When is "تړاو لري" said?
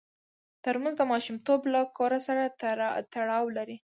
3.13-3.77